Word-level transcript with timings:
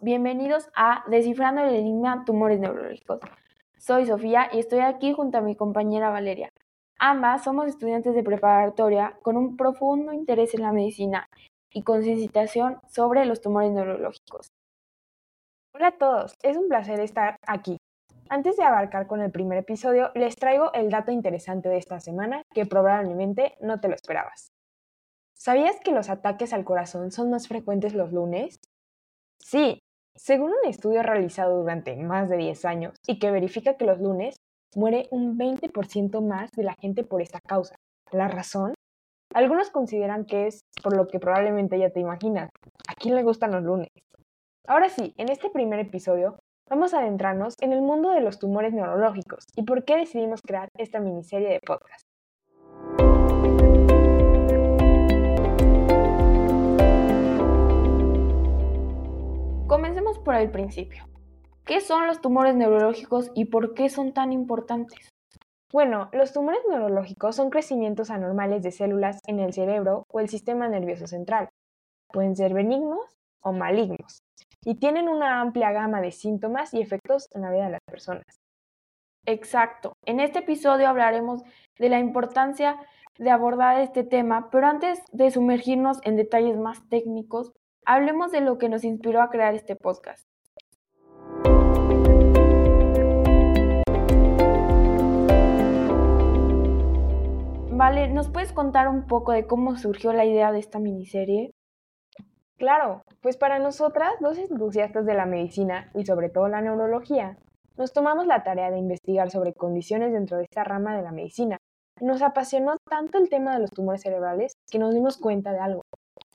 bienvenidos 0.00 0.68
a 0.74 1.04
Descifrando 1.08 1.62
el 1.62 1.74
Enigma 1.74 2.24
Tumores 2.24 2.60
Neurológicos. 2.60 3.20
Soy 3.78 4.06
Sofía 4.06 4.48
y 4.52 4.58
estoy 4.58 4.80
aquí 4.80 5.12
junto 5.12 5.38
a 5.38 5.40
mi 5.40 5.56
compañera 5.56 6.10
Valeria. 6.10 6.50
Ambas 6.98 7.44
somos 7.44 7.66
estudiantes 7.68 8.14
de 8.14 8.22
preparatoria 8.22 9.18
con 9.22 9.36
un 9.36 9.56
profundo 9.56 10.12
interés 10.12 10.54
en 10.54 10.62
la 10.62 10.72
medicina 10.72 11.28
y 11.70 11.82
concienciación 11.82 12.78
sobre 12.88 13.24
los 13.24 13.40
tumores 13.40 13.72
neurológicos. 13.72 14.48
Hola 15.74 15.88
a 15.88 15.98
todos, 15.98 16.34
es 16.42 16.56
un 16.56 16.68
placer 16.68 17.00
estar 17.00 17.36
aquí. 17.46 17.76
Antes 18.28 18.56
de 18.56 18.64
abarcar 18.64 19.06
con 19.06 19.20
el 19.20 19.30
primer 19.30 19.58
episodio, 19.58 20.10
les 20.14 20.36
traigo 20.36 20.72
el 20.72 20.90
dato 20.90 21.12
interesante 21.12 21.68
de 21.68 21.76
esta 21.76 22.00
semana 22.00 22.42
que 22.52 22.66
probablemente 22.66 23.56
no 23.60 23.78
te 23.80 23.88
lo 23.88 23.94
esperabas. 23.94 24.48
¿Sabías 25.34 25.78
que 25.80 25.92
los 25.92 26.08
ataques 26.08 26.52
al 26.52 26.64
corazón 26.64 27.12
son 27.12 27.30
más 27.30 27.46
frecuentes 27.46 27.94
los 27.94 28.12
lunes? 28.12 28.58
Sí, 29.38 29.80
según 30.16 30.50
un 30.50 30.68
estudio 30.68 31.02
realizado 31.02 31.58
durante 31.58 31.94
más 31.96 32.28
de 32.28 32.36
10 32.36 32.64
años 32.64 32.94
y 33.06 33.18
que 33.18 33.30
verifica 33.30 33.76
que 33.76 33.84
los 33.84 34.00
lunes 34.00 34.36
muere 34.74 35.08
un 35.10 35.38
20% 35.38 36.20
más 36.26 36.50
de 36.52 36.64
la 36.64 36.74
gente 36.80 37.04
por 37.04 37.22
esta 37.22 37.40
causa. 37.40 37.76
¿La 38.12 38.28
razón? 38.28 38.74
Algunos 39.34 39.70
consideran 39.70 40.24
que 40.24 40.46
es 40.46 40.60
por 40.82 40.96
lo 40.96 41.08
que 41.08 41.18
probablemente 41.18 41.78
ya 41.78 41.90
te 41.90 42.00
imaginas. 42.00 42.50
¿A 42.88 42.94
quién 42.94 43.14
le 43.14 43.22
gustan 43.22 43.52
los 43.52 43.62
lunes? 43.62 43.88
Ahora 44.66 44.88
sí, 44.88 45.12
en 45.16 45.30
este 45.30 45.50
primer 45.50 45.78
episodio 45.80 46.38
vamos 46.68 46.94
a 46.94 47.00
adentrarnos 47.00 47.54
en 47.60 47.72
el 47.72 47.82
mundo 47.82 48.10
de 48.10 48.20
los 48.20 48.38
tumores 48.38 48.72
neurológicos 48.72 49.44
y 49.54 49.62
por 49.62 49.84
qué 49.84 49.96
decidimos 49.96 50.40
crear 50.42 50.68
esta 50.76 51.00
miniserie 51.00 51.48
de 51.48 51.60
podcast. 51.60 52.15
Comencemos 59.66 60.20
por 60.20 60.36
el 60.36 60.48
principio. 60.52 61.08
¿Qué 61.64 61.80
son 61.80 62.06
los 62.06 62.20
tumores 62.20 62.54
neurológicos 62.54 63.32
y 63.34 63.46
por 63.46 63.74
qué 63.74 63.88
son 63.88 64.12
tan 64.12 64.32
importantes? 64.32 65.10
Bueno, 65.72 66.08
los 66.12 66.32
tumores 66.32 66.60
neurológicos 66.70 67.34
son 67.34 67.50
crecimientos 67.50 68.10
anormales 68.10 68.62
de 68.62 68.70
células 68.70 69.18
en 69.26 69.40
el 69.40 69.52
cerebro 69.52 70.04
o 70.12 70.20
el 70.20 70.28
sistema 70.28 70.68
nervioso 70.68 71.08
central. 71.08 71.48
Pueden 72.12 72.36
ser 72.36 72.54
benignos 72.54 73.16
o 73.42 73.52
malignos 73.52 74.20
y 74.64 74.76
tienen 74.76 75.08
una 75.08 75.40
amplia 75.40 75.72
gama 75.72 76.00
de 76.00 76.12
síntomas 76.12 76.72
y 76.72 76.80
efectos 76.80 77.26
en 77.34 77.42
la 77.42 77.50
vida 77.50 77.64
de 77.64 77.72
las 77.72 77.84
personas. 77.90 78.24
Exacto. 79.26 79.94
En 80.04 80.20
este 80.20 80.38
episodio 80.38 80.88
hablaremos 80.88 81.42
de 81.80 81.88
la 81.88 81.98
importancia 81.98 82.76
de 83.18 83.30
abordar 83.30 83.80
este 83.80 84.04
tema, 84.04 84.48
pero 84.50 84.68
antes 84.68 85.02
de 85.10 85.28
sumergirnos 85.32 85.98
en 86.04 86.14
detalles 86.14 86.56
más 86.56 86.88
técnicos, 86.88 87.52
hablemos 87.86 88.32
de 88.32 88.40
lo 88.40 88.58
que 88.58 88.68
nos 88.68 88.84
inspiró 88.84 89.22
a 89.22 89.30
crear 89.30 89.54
este 89.54 89.76
podcast. 89.76 90.26
Vale, 97.70 98.08
¿nos 98.08 98.28
puedes 98.28 98.52
contar 98.52 98.88
un 98.88 99.06
poco 99.06 99.32
de 99.32 99.46
cómo 99.46 99.76
surgió 99.76 100.12
la 100.12 100.24
idea 100.24 100.50
de 100.50 100.58
esta 100.58 100.78
miniserie? 100.78 101.52
Claro, 102.56 103.02
pues 103.20 103.36
para 103.36 103.58
nosotras, 103.58 104.14
dos 104.20 104.38
entusiastas 104.38 105.04
de 105.04 105.14
la 105.14 105.26
medicina 105.26 105.90
y 105.94 106.06
sobre 106.06 106.30
todo 106.30 106.48
la 106.48 106.62
neurología, 106.62 107.38
nos 107.76 107.92
tomamos 107.92 108.26
la 108.26 108.42
tarea 108.42 108.70
de 108.70 108.78
investigar 108.78 109.30
sobre 109.30 109.52
condiciones 109.52 110.12
dentro 110.12 110.38
de 110.38 110.44
esta 110.44 110.64
rama 110.64 110.96
de 110.96 111.02
la 111.02 111.12
medicina. 111.12 111.58
Nos 112.00 112.22
apasionó 112.22 112.78
tanto 112.88 113.18
el 113.18 113.28
tema 113.28 113.54
de 113.54 113.60
los 113.60 113.70
tumores 113.70 114.00
cerebrales 114.00 114.54
que 114.70 114.78
nos 114.78 114.94
dimos 114.94 115.18
cuenta 115.18 115.52
de 115.52 115.60
algo. 115.60 115.82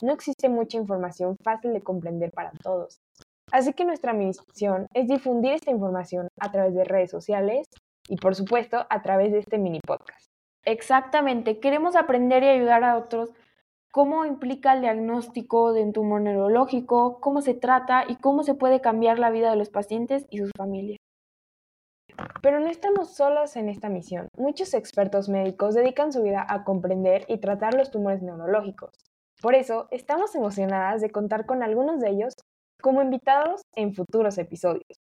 No 0.02 0.14
existe 0.14 0.50
mucha 0.50 0.78
información 0.78 1.38
fácil 1.44 1.74
de 1.74 1.82
comprender 1.82 2.32
para 2.32 2.52
todos. 2.64 3.00
Así 3.52 3.74
que 3.74 3.86
nuestra 3.86 4.14
misión 4.14 4.88
es 4.94 5.08
difundir 5.08 5.54
esta 5.54 5.72
información 5.72 6.28
a 6.40 6.52
través 6.52 6.74
de 6.74 6.86
redes 6.86 7.12
sociales 7.12 7.68
y 8.08 8.16
por 8.16 8.36
supuesto 8.36 8.86
a 8.90 9.02
través 9.02 9.32
de 9.32 9.40
este 9.40 9.58
mini 9.58 9.80
podcast. 9.86 10.32
Exactamente, 10.64 11.60
queremos 11.60 11.96
aprender 11.96 12.44
y 12.44 12.48
ayudar 12.48 12.84
a 12.84 12.98
otros 12.98 13.32
cómo 13.92 14.26
implica 14.26 14.74
el 14.74 14.82
diagnóstico 14.82 15.74
de 15.74 15.84
un 15.84 15.92
tumor 15.92 16.22
neurológico, 16.22 17.20
cómo 17.20 17.42
se 17.42 17.54
trata 17.54 18.06
y 18.08 18.16
cómo 18.16 18.44
se 18.44 18.56
puede 18.56 18.80
cambiar 18.80 19.20
la 19.20 19.32
vida 19.32 19.50
de 19.52 19.58
los 19.58 19.70
pacientes 19.70 20.26
y 20.30 20.38
sus 20.38 20.52
familias. 20.58 20.98
Pero 22.42 22.60
no 22.60 22.68
estamos 22.68 23.16
solos 23.16 23.56
en 23.56 23.70
esta 23.70 23.90
misión. 23.90 24.28
Muchos 24.38 24.74
expertos 24.74 25.30
médicos 25.30 25.76
dedican 25.76 26.12
su 26.12 26.24
vida 26.24 26.46
a 26.48 26.64
comprender 26.64 27.26
y 27.28 27.40
tratar 27.40 27.74
los 27.74 27.92
tumores 27.92 28.22
neurológicos. 28.22 29.11
Por 29.42 29.56
eso, 29.56 29.88
estamos 29.90 30.36
emocionadas 30.36 31.02
de 31.02 31.10
contar 31.10 31.48
con 31.48 31.64
algunos 31.64 32.00
de 32.00 32.12
ellos 32.12 32.36
como 32.80 33.02
invitados 33.02 33.64
en 33.76 33.96
futuros 33.96 34.38
episodios. 34.38 35.00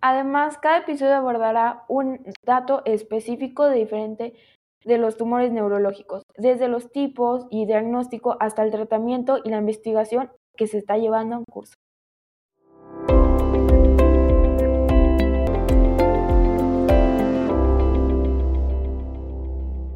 Además, 0.00 0.58
cada 0.58 0.78
episodio 0.78 1.14
abordará 1.14 1.84
un 1.88 2.24
dato 2.44 2.82
específico 2.86 3.66
de 3.66 3.76
diferente 3.76 4.34
de 4.84 4.98
los 4.98 5.16
tumores 5.16 5.52
neurológicos, 5.52 6.24
desde 6.36 6.66
los 6.66 6.90
tipos 6.90 7.46
y 7.50 7.66
diagnóstico 7.66 8.36
hasta 8.40 8.64
el 8.64 8.72
tratamiento 8.72 9.38
y 9.44 9.50
la 9.50 9.58
investigación 9.58 10.32
que 10.56 10.66
se 10.66 10.78
está 10.78 10.96
llevando 10.96 11.36
en 11.36 11.44
curso. 11.44 11.74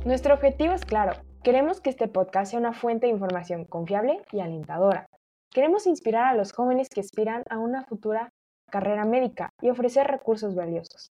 Nuestro 0.04 0.34
objetivo 0.34 0.72
es 0.72 0.84
claro. 0.84 1.14
Queremos 1.46 1.80
que 1.80 1.90
este 1.90 2.08
podcast 2.08 2.50
sea 2.50 2.58
una 2.58 2.72
fuente 2.72 3.06
de 3.06 3.12
información 3.12 3.66
confiable 3.66 4.20
y 4.32 4.40
alentadora. 4.40 5.06
Queremos 5.52 5.86
inspirar 5.86 6.24
a 6.24 6.34
los 6.34 6.52
jóvenes 6.52 6.88
que 6.88 6.98
aspiran 6.98 7.44
a 7.48 7.58
una 7.58 7.84
futura 7.84 8.30
carrera 8.68 9.04
médica 9.04 9.50
y 9.62 9.70
ofrecer 9.70 10.08
recursos 10.08 10.56
valiosos. 10.56 11.12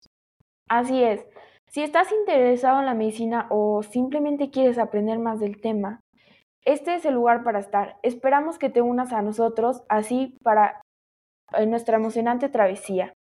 Así 0.68 1.02
es. 1.02 1.24
Si 1.70 1.82
estás 1.82 2.12
interesado 2.12 2.78
en 2.78 2.84
la 2.84 2.92
medicina 2.92 3.46
o 3.48 3.82
simplemente 3.82 4.50
quieres 4.50 4.76
aprender 4.76 5.18
más 5.18 5.40
del 5.40 5.62
tema, 5.62 6.00
este 6.62 6.96
es 6.96 7.06
el 7.06 7.14
lugar 7.14 7.42
para 7.42 7.60
estar. 7.60 7.96
Esperamos 8.02 8.58
que 8.58 8.68
te 8.68 8.82
unas 8.82 9.14
a 9.14 9.22
nosotros 9.22 9.82
así 9.88 10.36
para 10.42 10.82
nuestra 11.66 11.96
emocionante 11.96 12.50
travesía. 12.50 13.14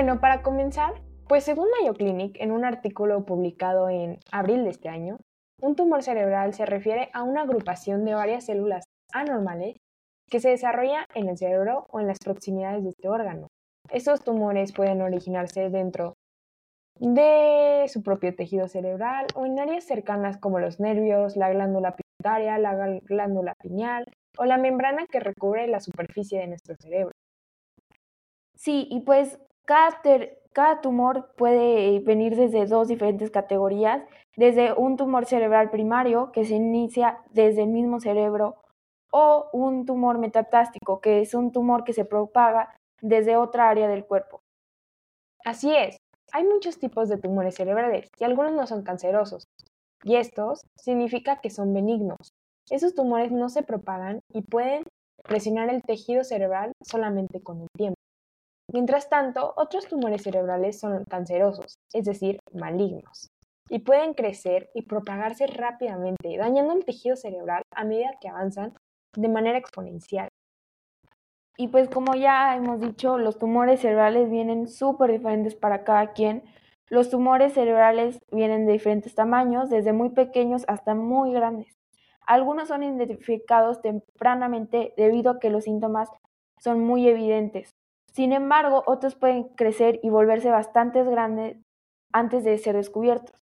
Bueno, 0.00 0.18
para 0.18 0.40
comenzar, 0.40 0.94
pues 1.28 1.44
según 1.44 1.68
Mayo 1.78 1.92
Clinic, 1.92 2.34
en 2.40 2.52
un 2.52 2.64
artículo 2.64 3.26
publicado 3.26 3.90
en 3.90 4.18
abril 4.32 4.64
de 4.64 4.70
este 4.70 4.88
año, 4.88 5.18
un 5.60 5.76
tumor 5.76 6.02
cerebral 6.02 6.54
se 6.54 6.64
refiere 6.64 7.10
a 7.12 7.22
una 7.22 7.42
agrupación 7.42 8.06
de 8.06 8.14
varias 8.14 8.46
células 8.46 8.86
anormales 9.12 9.76
que 10.30 10.40
se 10.40 10.48
desarrolla 10.48 11.04
en 11.14 11.28
el 11.28 11.36
cerebro 11.36 11.86
o 11.90 12.00
en 12.00 12.06
las 12.06 12.16
proximidades 12.18 12.82
de 12.82 12.88
este 12.88 13.10
órgano. 13.10 13.48
Estos 13.90 14.24
tumores 14.24 14.72
pueden 14.72 15.02
originarse 15.02 15.68
dentro 15.68 16.14
de 16.98 17.84
su 17.88 18.02
propio 18.02 18.34
tejido 18.34 18.68
cerebral 18.68 19.26
o 19.34 19.44
en 19.44 19.60
áreas 19.60 19.84
cercanas 19.84 20.38
como 20.38 20.60
los 20.60 20.80
nervios, 20.80 21.36
la 21.36 21.50
glándula 21.50 21.94
pituitaria, 21.94 22.56
la 22.56 22.98
glándula 23.02 23.52
pineal 23.62 24.06
o 24.38 24.46
la 24.46 24.56
membrana 24.56 25.04
que 25.08 25.20
recubre 25.20 25.66
la 25.66 25.80
superficie 25.80 26.40
de 26.40 26.46
nuestro 26.46 26.74
cerebro. 26.80 27.12
Sí, 28.56 28.88
y 28.90 29.00
pues 29.00 29.38
cada, 30.52 30.80
tumor 30.80 31.30
puede 31.36 32.00
venir 32.00 32.34
desde 32.34 32.66
dos 32.66 32.88
diferentes 32.88 33.30
categorías, 33.30 34.02
desde 34.36 34.72
un 34.72 34.96
tumor 34.96 35.26
cerebral 35.26 35.70
primario 35.70 36.32
que 36.32 36.44
se 36.44 36.54
inicia 36.56 37.20
desde 37.30 37.62
el 37.62 37.68
mismo 37.68 38.00
cerebro 38.00 38.56
o 39.12 39.48
un 39.52 39.86
tumor 39.86 40.18
metatástico, 40.18 41.00
que 41.00 41.20
es 41.20 41.34
un 41.34 41.52
tumor 41.52 41.84
que 41.84 41.92
se 41.92 42.04
propaga 42.04 42.74
desde 43.00 43.36
otra 43.36 43.68
área 43.68 43.86
del 43.86 44.04
cuerpo. 44.04 44.40
Así 45.44 45.74
es, 45.74 45.96
hay 46.32 46.44
muchos 46.44 46.78
tipos 46.78 47.08
de 47.08 47.18
tumores 47.18 47.54
cerebrales 47.54 48.08
y 48.18 48.24
algunos 48.24 48.52
no 48.52 48.66
son 48.66 48.82
cancerosos. 48.82 49.44
Y 50.02 50.16
estos 50.16 50.62
significa 50.76 51.40
que 51.40 51.50
son 51.50 51.72
benignos. 51.72 52.32
Esos 52.70 52.94
tumores 52.94 53.30
no 53.30 53.48
se 53.48 53.62
propagan 53.62 54.20
y 54.32 54.42
pueden 54.42 54.82
presionar 55.22 55.68
el 55.70 55.82
tejido 55.82 56.24
cerebral 56.24 56.72
solamente 56.82 57.42
con 57.42 57.60
el 57.60 57.68
tiempo. 57.76 57.99
Mientras 58.72 59.08
tanto, 59.08 59.52
otros 59.56 59.86
tumores 59.88 60.22
cerebrales 60.22 60.78
son 60.78 61.04
cancerosos, 61.04 61.78
es 61.92 62.04
decir, 62.04 62.38
malignos, 62.52 63.28
y 63.68 63.80
pueden 63.80 64.14
crecer 64.14 64.70
y 64.74 64.82
propagarse 64.82 65.46
rápidamente, 65.48 66.36
dañando 66.36 66.74
el 66.74 66.84
tejido 66.84 67.16
cerebral 67.16 67.62
a 67.74 67.84
medida 67.84 68.18
que 68.20 68.28
avanzan 68.28 68.74
de 69.16 69.28
manera 69.28 69.58
exponencial. 69.58 70.28
Y 71.56 71.68
pues 71.68 71.88
como 71.88 72.14
ya 72.14 72.54
hemos 72.54 72.80
dicho, 72.80 73.18
los 73.18 73.38
tumores 73.38 73.80
cerebrales 73.80 74.30
vienen 74.30 74.68
súper 74.68 75.10
diferentes 75.10 75.56
para 75.56 75.82
cada 75.82 76.12
quien. 76.12 76.44
Los 76.88 77.10
tumores 77.10 77.54
cerebrales 77.54 78.20
vienen 78.30 78.66
de 78.66 78.72
diferentes 78.72 79.14
tamaños, 79.14 79.68
desde 79.68 79.92
muy 79.92 80.10
pequeños 80.10 80.64
hasta 80.68 80.94
muy 80.94 81.32
grandes. 81.32 81.76
Algunos 82.24 82.68
son 82.68 82.84
identificados 82.84 83.82
tempranamente 83.82 84.94
debido 84.96 85.32
a 85.32 85.40
que 85.40 85.50
los 85.50 85.64
síntomas 85.64 86.08
son 86.58 86.80
muy 86.80 87.08
evidentes. 87.08 87.74
Sin 88.12 88.32
embargo, 88.32 88.82
otros 88.86 89.14
pueden 89.14 89.44
crecer 89.54 90.00
y 90.02 90.10
volverse 90.10 90.50
bastante 90.50 91.04
grandes 91.04 91.58
antes 92.12 92.44
de 92.44 92.58
ser 92.58 92.76
descubiertos. 92.76 93.40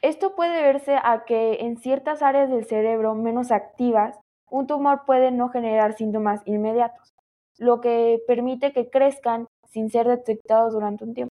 Esto 0.00 0.34
puede 0.34 0.62
verse 0.62 0.96
a 1.02 1.24
que 1.24 1.60
en 1.60 1.76
ciertas 1.78 2.22
áreas 2.22 2.50
del 2.50 2.64
cerebro 2.66 3.14
menos 3.14 3.52
activas, 3.52 4.18
un 4.50 4.66
tumor 4.66 5.04
puede 5.06 5.30
no 5.30 5.48
generar 5.48 5.94
síntomas 5.94 6.42
inmediatos, 6.44 7.14
lo 7.58 7.80
que 7.80 8.20
permite 8.26 8.72
que 8.72 8.90
crezcan 8.90 9.46
sin 9.66 9.88
ser 9.90 10.08
detectados 10.08 10.72
durante 10.74 11.04
un 11.04 11.14
tiempo. 11.14 11.32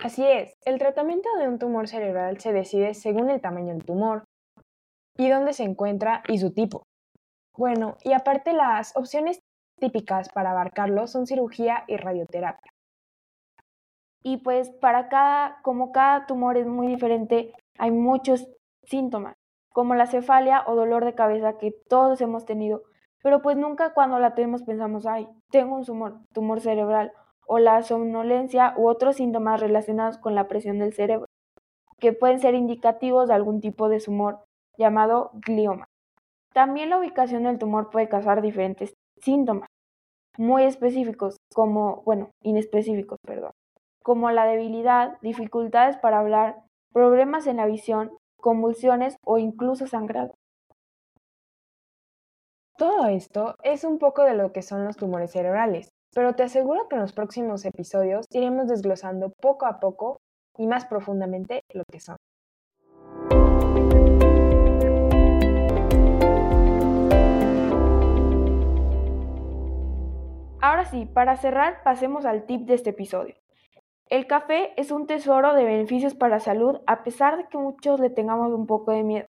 Así 0.00 0.24
es, 0.24 0.54
el 0.64 0.78
tratamiento 0.78 1.28
de 1.38 1.48
un 1.48 1.58
tumor 1.58 1.86
cerebral 1.86 2.38
se 2.40 2.52
decide 2.52 2.94
según 2.94 3.30
el 3.30 3.40
tamaño 3.40 3.74
del 3.74 3.84
tumor 3.84 4.24
y 5.16 5.28
dónde 5.28 5.52
se 5.52 5.64
encuentra 5.64 6.22
y 6.28 6.38
su 6.38 6.52
tipo. 6.52 6.82
Bueno, 7.56 7.96
y 8.04 8.12
aparte 8.12 8.52
las 8.52 8.96
opciones 8.96 9.40
típicas 9.78 10.28
para 10.30 10.50
abarcarlo 10.50 11.06
son 11.06 11.26
cirugía 11.26 11.84
y 11.86 11.96
radioterapia. 11.96 12.72
Y 14.22 14.38
pues 14.38 14.70
para 14.70 15.08
cada, 15.08 15.60
como 15.62 15.92
cada 15.92 16.26
tumor 16.26 16.56
es 16.56 16.66
muy 16.66 16.86
diferente, 16.88 17.52
hay 17.78 17.90
muchos 17.90 18.48
síntomas, 18.84 19.36
como 19.72 19.94
la 19.94 20.06
cefalia 20.06 20.64
o 20.66 20.74
dolor 20.74 21.04
de 21.04 21.14
cabeza 21.14 21.58
que 21.58 21.72
todos 21.88 22.20
hemos 22.20 22.44
tenido, 22.44 22.82
pero 23.22 23.42
pues 23.42 23.56
nunca 23.56 23.94
cuando 23.94 24.18
la 24.18 24.34
tenemos 24.34 24.62
pensamos, 24.62 25.06
ay, 25.06 25.28
tengo 25.50 25.76
un 25.76 25.84
tumor, 25.84 26.20
tumor 26.32 26.60
cerebral, 26.60 27.12
o 27.46 27.58
la 27.58 27.82
somnolencia 27.82 28.74
u 28.76 28.88
otros 28.88 29.16
síntomas 29.16 29.60
relacionados 29.60 30.18
con 30.18 30.34
la 30.34 30.48
presión 30.48 30.78
del 30.78 30.92
cerebro, 30.92 31.26
que 31.98 32.12
pueden 32.12 32.40
ser 32.40 32.54
indicativos 32.54 33.28
de 33.28 33.34
algún 33.34 33.60
tipo 33.60 33.88
de 33.88 34.00
tumor 34.00 34.44
llamado 34.76 35.30
glioma. 35.34 35.88
También 36.52 36.90
la 36.90 36.98
ubicación 36.98 37.44
del 37.44 37.58
tumor 37.58 37.90
puede 37.90 38.08
causar 38.08 38.42
diferentes 38.42 38.94
síntomas 39.20 39.68
muy 40.38 40.62
específicos, 40.62 41.36
como, 41.52 42.02
bueno, 42.02 42.30
inespecíficos, 42.42 43.18
perdón, 43.26 43.50
como 44.02 44.30
la 44.30 44.46
debilidad, 44.46 45.18
dificultades 45.20 45.96
para 45.96 46.20
hablar, 46.20 46.62
problemas 46.92 47.46
en 47.46 47.56
la 47.56 47.66
visión, 47.66 48.16
convulsiones 48.40 49.16
o 49.24 49.38
incluso 49.38 49.86
sangrado. 49.86 50.34
Todo 52.76 53.08
esto 53.08 53.56
es 53.64 53.82
un 53.82 53.98
poco 53.98 54.22
de 54.22 54.34
lo 54.34 54.52
que 54.52 54.62
son 54.62 54.84
los 54.84 54.96
tumores 54.96 55.32
cerebrales, 55.32 55.88
pero 56.14 56.34
te 56.34 56.44
aseguro 56.44 56.88
que 56.88 56.94
en 56.94 57.02
los 57.02 57.12
próximos 57.12 57.64
episodios 57.64 58.26
iremos 58.30 58.68
desglosando 58.68 59.32
poco 59.42 59.66
a 59.66 59.80
poco 59.80 60.18
y 60.56 60.68
más 60.68 60.86
profundamente 60.86 61.62
lo 61.74 61.82
que 61.90 61.98
son. 61.98 62.16
Ahora 70.68 70.84
sí, 70.84 71.06
para 71.06 71.38
cerrar, 71.38 71.82
pasemos 71.82 72.26
al 72.26 72.44
tip 72.44 72.66
de 72.66 72.74
este 72.74 72.90
episodio. 72.90 73.34
El 74.10 74.26
café 74.26 74.74
es 74.76 74.90
un 74.90 75.06
tesoro 75.06 75.54
de 75.54 75.64
beneficios 75.64 76.14
para 76.14 76.40
salud 76.40 76.80
a 76.86 77.04
pesar 77.04 77.38
de 77.38 77.46
que 77.48 77.56
muchos 77.56 77.98
le 78.00 78.10
tengamos 78.10 78.52
un 78.52 78.66
poco 78.66 78.90
de 78.90 79.02
miedo. 79.02 79.26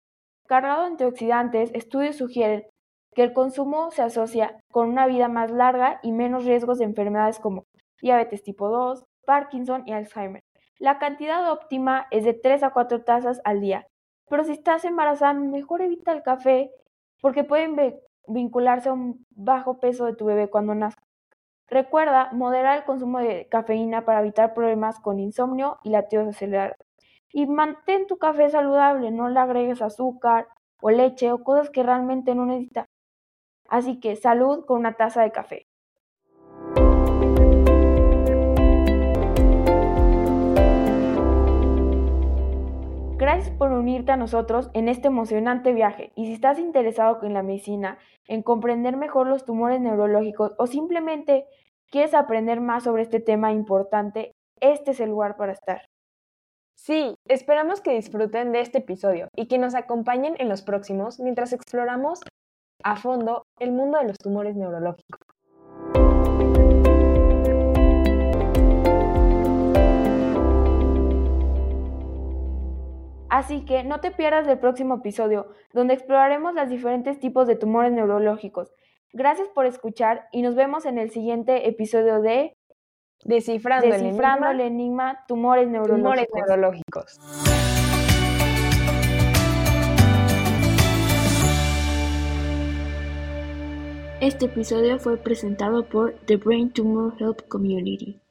Cargado 0.46 0.82
de 0.82 0.88
antioxidantes, 0.88 1.70
estudios 1.72 2.16
sugieren 2.16 2.66
que 3.14 3.22
el 3.22 3.32
consumo 3.32 3.90
se 3.92 4.02
asocia 4.02 4.60
con 4.70 4.90
una 4.90 5.06
vida 5.06 5.28
más 5.28 5.50
larga 5.50 6.00
y 6.02 6.12
menos 6.12 6.44
riesgos 6.44 6.76
de 6.76 6.84
enfermedades 6.84 7.38
como 7.38 7.64
diabetes 8.02 8.42
tipo 8.42 8.68
2, 8.68 9.02
Parkinson 9.24 9.84
y 9.86 9.92
Alzheimer. 9.92 10.42
La 10.78 10.98
cantidad 10.98 11.50
óptima 11.50 12.08
es 12.10 12.24
de 12.24 12.34
3 12.34 12.62
a 12.62 12.74
4 12.74 13.04
tazas 13.04 13.40
al 13.44 13.62
día, 13.62 13.86
pero 14.28 14.44
si 14.44 14.52
estás 14.52 14.84
embarazada, 14.84 15.32
mejor 15.32 15.80
evita 15.80 16.12
el 16.12 16.22
café 16.22 16.70
porque 17.22 17.42
pueden 17.42 17.74
vincularse 18.28 18.90
a 18.90 18.92
un 18.92 19.24
bajo 19.30 19.80
peso 19.80 20.04
de 20.04 20.14
tu 20.14 20.26
bebé 20.26 20.50
cuando 20.50 20.74
nazca. 20.74 21.02
Recuerda 21.72 22.28
moderar 22.32 22.76
el 22.76 22.84
consumo 22.84 23.18
de 23.18 23.48
cafeína 23.48 24.04
para 24.04 24.20
evitar 24.20 24.52
problemas 24.52 25.00
con 25.00 25.18
insomnio 25.18 25.78
y 25.82 25.88
latidos 25.88 26.28
acelerados. 26.28 26.76
Y 27.32 27.46
mantén 27.46 28.06
tu 28.06 28.18
café 28.18 28.50
saludable, 28.50 29.10
no 29.10 29.30
le 29.30 29.40
agregues 29.40 29.80
azúcar 29.80 30.48
o 30.82 30.90
leche 30.90 31.32
o 31.32 31.42
cosas 31.42 31.70
que 31.70 31.82
realmente 31.82 32.34
no 32.34 32.44
necesitas. 32.44 32.88
Así 33.70 34.00
que 34.00 34.16
salud 34.16 34.66
con 34.66 34.80
una 34.80 34.98
taza 34.98 35.22
de 35.22 35.32
café. 35.32 35.66
Gracias 43.16 43.54
por 43.56 43.70
unirte 43.70 44.12
a 44.12 44.16
nosotros 44.16 44.68
en 44.74 44.88
este 44.88 45.06
emocionante 45.06 45.72
viaje 45.72 46.12
y 46.16 46.26
si 46.26 46.32
estás 46.34 46.58
interesado 46.58 47.20
en 47.22 47.32
la 47.32 47.42
medicina, 47.42 47.96
en 48.26 48.42
comprender 48.42 48.96
mejor 48.96 49.26
los 49.26 49.46
tumores 49.46 49.80
neurológicos 49.80 50.54
o 50.58 50.66
simplemente 50.66 51.46
quieres 51.92 52.14
aprender 52.14 52.60
más 52.60 52.84
sobre 52.84 53.02
este 53.02 53.20
tema 53.20 53.52
importante, 53.52 54.32
este 54.60 54.92
es 54.92 55.00
el 55.00 55.10
lugar 55.10 55.36
para 55.36 55.52
estar. 55.52 55.82
Sí, 56.74 57.14
esperamos 57.28 57.82
que 57.82 57.92
disfruten 57.92 58.50
de 58.50 58.60
este 58.60 58.78
episodio 58.78 59.28
y 59.36 59.46
que 59.46 59.58
nos 59.58 59.74
acompañen 59.74 60.34
en 60.38 60.48
los 60.48 60.62
próximos 60.62 61.20
mientras 61.20 61.52
exploramos 61.52 62.20
a 62.82 62.96
fondo 62.96 63.44
el 63.60 63.72
mundo 63.72 63.98
de 63.98 64.08
los 64.08 64.18
tumores 64.18 64.56
neurológicos. 64.56 65.20
Así 73.28 73.64
que 73.64 73.84
no 73.84 74.00
te 74.00 74.10
pierdas 74.10 74.46
el 74.48 74.58
próximo 74.58 74.96
episodio, 74.96 75.48
donde 75.72 75.94
exploraremos 75.94 76.54
los 76.54 76.68
diferentes 76.68 77.18
tipos 77.18 77.46
de 77.46 77.56
tumores 77.56 77.92
neurológicos. 77.92 78.72
Gracias 79.14 79.48
por 79.48 79.66
escuchar 79.66 80.28
y 80.32 80.40
nos 80.40 80.54
vemos 80.54 80.86
en 80.86 80.96
el 80.96 81.10
siguiente 81.10 81.68
episodio 81.68 82.22
de 82.22 82.56
Descifrando, 83.24 83.86
el, 84.50 84.60
enigma, 84.60 85.24
tumores 85.28 85.68
neurológicos. 85.68 87.20
Este 94.20 94.46
episodio 94.46 94.98
fue 94.98 95.18
presentado 95.18 95.84
por 95.84 96.14
The 96.26 96.38
Brain 96.38 96.72
Tumor 96.72 97.12
Help 97.20 97.46
Community. 97.48 98.21